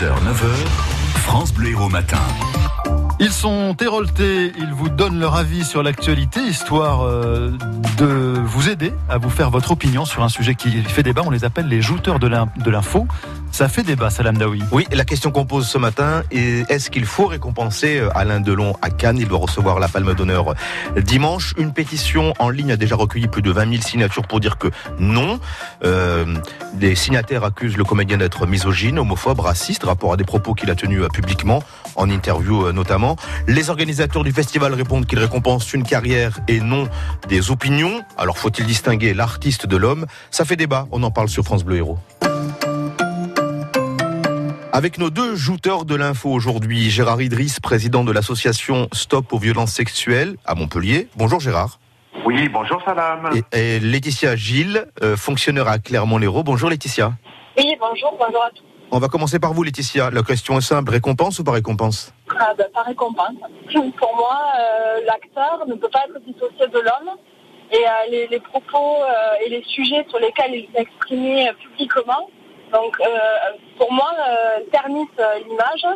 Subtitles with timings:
[0.00, 0.48] 6h, 9h,
[1.24, 2.16] France Bleu Héros Matin.
[3.22, 7.50] Ils sont héroltés, ils vous donnent leur avis sur l'actualité, histoire euh,
[7.98, 11.20] de vous aider à vous faire votre opinion sur un sujet qui fait débat.
[11.26, 12.26] On les appelle les jouteurs de
[12.70, 13.06] l'info.
[13.52, 14.62] Ça fait débat, Salam Daoui.
[14.72, 18.74] Oui, la question qu'on pose ce matin est est-ce qu'il faut récompenser euh, Alain Delon
[18.80, 19.18] à Cannes?
[19.18, 20.54] Il doit recevoir la Palme d'honneur
[20.96, 21.52] dimanche.
[21.58, 24.68] Une pétition en ligne a déjà recueilli plus de 20 000 signatures pour dire que
[24.98, 25.40] non.
[25.84, 26.24] Euh,
[26.74, 30.74] des signataires accusent le comédien d'être misogyne, homophobe, raciste, rapport à des propos qu'il a
[30.74, 31.62] tenus publiquement,
[31.96, 33.09] en interview notamment.
[33.46, 36.88] Les organisateurs du festival répondent qu'ils récompensent une carrière et non
[37.28, 38.02] des opinions.
[38.16, 40.06] Alors faut-il distinguer l'artiste de l'homme?
[40.30, 41.98] Ça fait débat, on en parle sur France Bleu Héros.
[44.72, 49.72] Avec nos deux jouteurs de l'info aujourd'hui, Gérard Idriss, président de l'association Stop aux violences
[49.72, 51.08] sexuelles à Montpellier.
[51.16, 51.80] Bonjour Gérard.
[52.24, 53.30] Oui, bonjour Salam.
[53.52, 56.44] Et, Laetitia Gilles, euh, fonctionnaire à Clermont-Lérault.
[56.44, 57.12] Bonjour Laetitia.
[57.58, 58.64] Oui, bonjour, bonjour à tous.
[58.92, 60.10] On va commencer par vous Laetitia.
[60.10, 62.12] La question est simple, récompense ou pas récompense?
[62.56, 63.36] Ben, Pas récompense.
[63.72, 67.16] Pour moi, euh, l'acteur ne peut pas être dissocié de l'homme.
[67.72, 72.28] Et euh, les, propos euh, et les sujets sur lesquels il s'est exprimé publiquement,
[72.72, 73.00] donc
[73.78, 74.10] pour moi,
[74.72, 75.08] ternissent
[75.46, 75.86] l'image.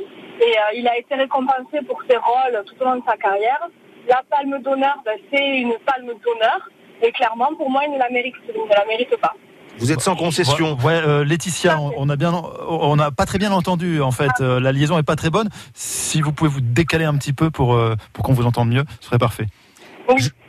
[0.40, 3.68] Et il a été récompensé pour ses rôles tout au long de sa carrière.
[4.08, 6.68] La palme d'honneur, ben, c'est une palme d'honneur.
[7.02, 9.34] Et clairement, pour moi, il ne la mérite, il ne la mérite pas.
[9.78, 10.76] Vous êtes sans concession.
[10.82, 12.32] Ouais, euh, Laetitia, on, a bien,
[12.68, 14.30] on n'a pas très bien entendu en fait.
[14.40, 15.48] Euh, la liaison est pas très bonne.
[15.74, 18.84] Si vous pouvez vous décaler un petit peu pour euh, pour qu'on vous entende mieux,
[19.00, 19.46] ce serait parfait.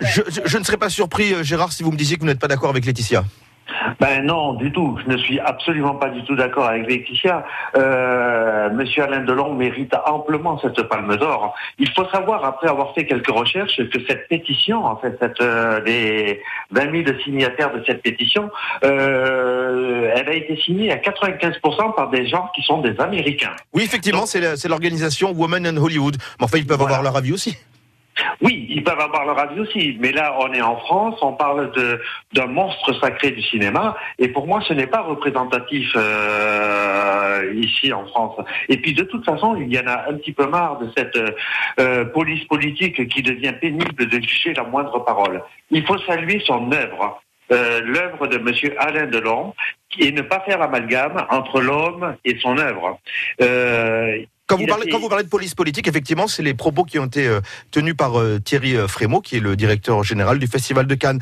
[0.02, 2.70] je, ne serais pas surpris, Gérard, si vous me disiez que vous n'êtes pas d'accord
[2.70, 3.24] avec Laetitia.
[4.00, 4.98] Ben non, du tout.
[5.06, 7.46] Je ne suis absolument pas du tout d'accord avec Laetitia.
[7.76, 11.56] Euh, Monsieur Alain Delon mérite amplement cette palme d'or.
[11.80, 15.82] Il faut savoir, après avoir fait quelques recherches, que cette pétition, en fait, cette, euh,
[15.86, 16.42] les
[16.72, 18.50] 20 000 signataires de cette pétition,
[18.84, 23.56] euh, elle a été signée à 95% par des gens qui sont des Américains.
[23.74, 26.18] Oui, effectivement, c'est l'organisation Women in Hollywood.
[26.40, 27.58] Mais enfin, ils peuvent avoir leur avis aussi.
[28.46, 31.72] Oui, ils peuvent avoir leur avis aussi, mais là, on est en France, on parle
[32.32, 38.06] d'un monstre sacré du cinéma, et pour moi, ce n'est pas représentatif euh, ici en
[38.06, 38.38] France.
[38.70, 41.18] Et puis, de toute façon, il y en a un petit peu marre de cette
[41.80, 45.42] euh, police politique qui devient pénible de juger la moindre parole.
[45.72, 47.20] Il faut saluer son œuvre.
[47.52, 48.74] Euh, l'œuvre de M.
[48.80, 49.54] Alain Delon
[50.00, 53.00] et ne pas faire amalgame entre l'homme et son œuvre.
[53.42, 54.18] Euh,
[54.48, 57.06] quand vous, parlez, quand vous parlez de police politique, effectivement, c'est les propos qui ont
[57.06, 57.40] été euh,
[57.72, 61.20] tenus par euh, Thierry euh, Frémaux, qui est le directeur général du Festival de Cannes.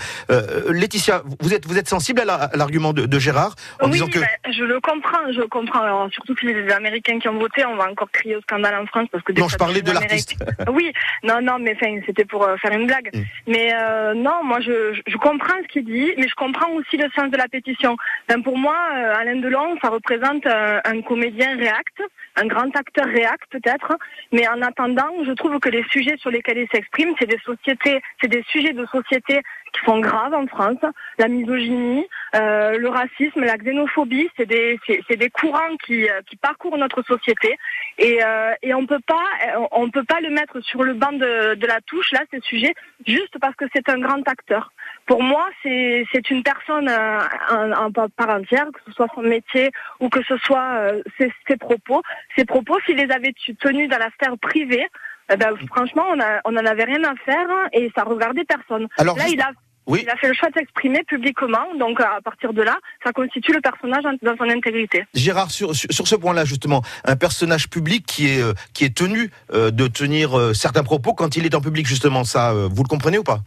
[0.70, 4.20] Laetitia, vous êtes, vous êtes sensible à l'argument de, Gérard en disant que...
[4.20, 5.82] Ben, je le comprends, je comprends.
[5.82, 8.86] Alors, surtout que les Américains qui ont voté, on va encore crier au scandale en
[8.88, 9.32] France parce que...
[9.34, 10.36] Non, je parlais de l'artiste.
[10.72, 10.92] oui,
[11.24, 13.10] non, non, mais c'était pour faire une blague.
[13.14, 13.22] Mm.
[13.48, 13.74] Mais
[14.16, 17.38] non, moi, je, je comprends ce qu'il dit, mais je comprends aussi le sens de
[17.38, 17.96] la pétition.
[18.44, 18.76] pour moi,
[19.18, 22.02] Alain Delon, ça représente un comédien réacte,
[22.36, 23.98] un grand acteur réac peut-être,
[24.32, 28.02] mais en attendant, je trouve que les sujets sur lesquels il s'exprime, c'est des sociétés,
[28.22, 29.42] c'est des sujets de société
[29.74, 30.78] qui sont graves en France.
[31.18, 36.36] La misogynie, euh, le racisme, la xénophobie, c'est des, c'est, des courants qui, euh, qui
[36.36, 37.58] parcourent notre société
[37.98, 39.26] et, euh, et on peut pas,
[39.72, 42.74] on peut pas le mettre sur le banc de, de la touche là, ces sujets,
[43.06, 44.72] juste parce que c'est un grand acteur.
[45.06, 49.72] Pour moi, c'est, c'est une personne en, en, par entière, que ce soit son métier
[50.00, 52.02] ou que ce soit ses, ses propos.
[52.38, 54.88] Ses propos, s'il les avait tenus dans la sphère privée,
[55.32, 56.06] eh ben, franchement,
[56.46, 58.88] on n'en avait rien à faire et ça regardait personne.
[58.98, 59.52] Alors, là, il a,
[59.88, 63.54] il a fait le choix de s'exprimer publiquement, donc à partir de là, ça constitue
[63.54, 65.06] le personnage dans son intégrité.
[65.14, 69.30] Gérard, sur, sur ce point-là, justement, un personnage public qui est, euh, qui est tenu
[69.54, 72.88] euh, de tenir euh, certains propos quand il est en public, justement, ça, vous le
[72.88, 73.40] comprenez ou pas?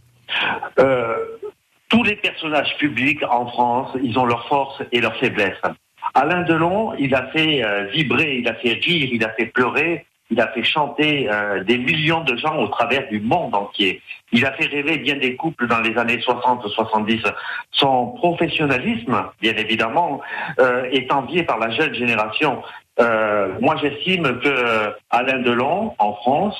[1.89, 5.61] Tous les personnages publics en France, ils ont leurs forces et leurs faiblesses.
[6.13, 10.41] Alain Delon, il a fait vibrer, il a fait rire, il a fait pleurer, il
[10.41, 14.01] a fait chanter euh, des millions de gens au travers du monde entier.
[14.31, 17.23] Il a fait rêver bien des couples dans les années 60-70.
[17.71, 20.21] Son professionnalisme, bien évidemment,
[20.59, 22.61] euh, est envié par la jeune génération.
[22.99, 26.59] Euh, moi, j'estime que Alain Delon, en France,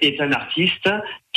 [0.00, 0.88] est un artiste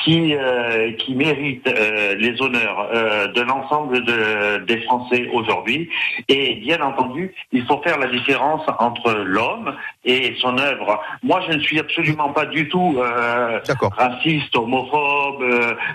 [0.03, 5.89] qui, euh, qui mérite euh, les honneurs euh, de l'ensemble de, des Français aujourd'hui.
[6.29, 11.01] Et bien entendu, il faut faire la différence entre l'homme et son œuvre.
[11.23, 13.59] Moi, je ne suis absolument pas du tout euh,
[13.97, 15.43] raciste, homophobe,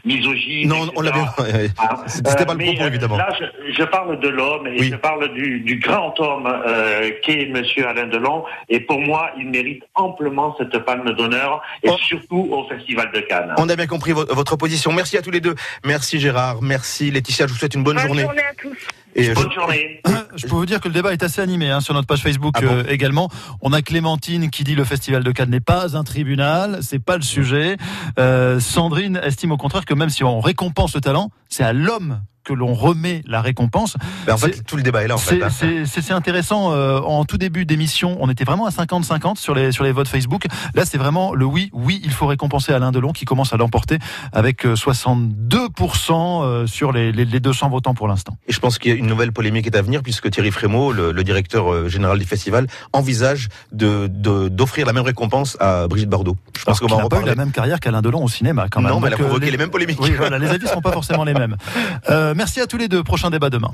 [0.04, 0.68] misogyne.
[0.68, 1.26] Non, on l'a bien.
[1.78, 3.16] Ah, C'était pas le propos, évidemment.
[3.16, 6.52] Là, je, je, parle de l'homme et je parle du, du grand homme
[7.22, 8.44] qu'est Monsieur Alain Delon.
[8.68, 11.96] Et pour moi, il mérite amplement cette palme d'honneur et oh.
[11.98, 13.54] surtout au Festival de Cannes.
[13.58, 14.92] On a bien compris votre position.
[14.92, 15.54] Merci à tous les deux.
[15.84, 18.22] Merci Gérard, merci Laetitia, je vous souhaite une bonne, bonne journée.
[18.22, 18.76] journée à tous.
[19.14, 20.00] Et Bonne journée.
[20.34, 22.54] Je peux vous dire que le débat est assez animé hein, sur notre page Facebook
[22.58, 23.28] ah euh, également.
[23.60, 27.16] On a Clémentine qui dit le festival de Cannes n'est pas un tribunal, c'est pas
[27.16, 27.76] le sujet.
[28.18, 32.22] Euh, Sandrine estime au contraire que même si on récompense le talent, c'est à l'homme
[32.44, 33.96] que l'on remet la récompense.
[34.26, 35.14] Ben, en fait, tout le débat est là.
[35.14, 35.48] En fait, hein.
[35.50, 36.72] c'est intéressant.
[36.72, 40.08] Euh, en tout début d'émission, on était vraiment à 50-50 sur les sur les votes
[40.08, 40.46] Facebook.
[40.74, 43.98] Là, c'est vraiment le oui, oui, il faut récompenser Alain Delon qui commence à l'emporter
[44.32, 45.32] avec 62%
[46.12, 48.36] euh, euh, sur les, les, 200 votants pour l'instant.
[48.46, 50.92] Et je pense qu'il y a une nouvelle polémique est à venir puisque Thierry Frémaux,
[50.92, 54.08] le, directeur général du festival, envisage de
[54.48, 56.36] d'offrir la même récompense à Brigitte Bardot.
[56.58, 58.80] Je pense qu'on va en pas eu la même carrière qu'Alain Delon au cinéma quand
[58.80, 58.90] même.
[58.90, 59.56] Non, mais elle a provoqué les...
[59.56, 60.00] mêmes polémiques.
[60.00, 61.56] Oui, voilà, les avis sont pas forcément les mêmes.
[62.34, 63.02] merci à tous les deux.
[63.02, 63.72] Prochain débat demain.